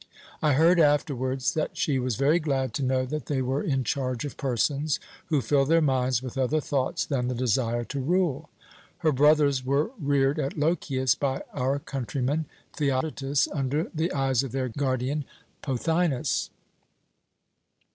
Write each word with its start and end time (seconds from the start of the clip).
I 0.41 0.53
heard 0.53 0.79
afterwards 0.79 1.53
that 1.53 1.77
she 1.77 1.99
was 1.99 2.15
very 2.15 2.39
glad 2.39 2.73
to 2.73 2.83
know 2.83 3.05
that 3.05 3.27
they 3.27 3.39
were 3.39 3.61
in 3.61 3.83
charge 3.83 4.25
of 4.25 4.35
persons 4.35 4.99
who 5.27 5.41
filled 5.41 5.69
their 5.69 5.79
minds 5.79 6.23
with 6.23 6.39
other 6.39 6.59
thoughts 6.59 7.05
than 7.05 7.27
the 7.27 7.35
desire 7.35 7.83
to 7.83 7.99
rule. 7.99 8.49
Her 9.05 9.11
brothers 9.11 9.63
were 9.63 9.91
reared 9.99 10.39
at 10.39 10.57
Lochias 10.57 11.13
by 11.13 11.43
our 11.53 11.77
countryman 11.77 12.45
Theodotus, 12.73 13.47
under 13.53 13.91
the 13.93 14.11
eyes 14.11 14.41
of 14.41 14.53
their 14.53 14.69
guardian, 14.69 15.23
Pothinus. 15.61 16.49